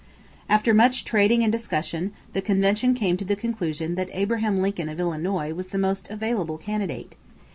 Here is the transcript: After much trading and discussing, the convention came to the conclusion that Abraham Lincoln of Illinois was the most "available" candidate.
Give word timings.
After 0.49 0.73
much 0.73 1.05
trading 1.05 1.43
and 1.43 1.51
discussing, 1.51 2.11
the 2.33 2.41
convention 2.41 2.95
came 2.95 3.17
to 3.17 3.23
the 3.23 3.35
conclusion 3.35 3.93
that 3.93 4.09
Abraham 4.13 4.57
Lincoln 4.57 4.89
of 4.89 4.99
Illinois 4.99 5.53
was 5.53 5.67
the 5.67 5.77
most 5.77 6.09
"available" 6.09 6.57
candidate. 6.57 7.13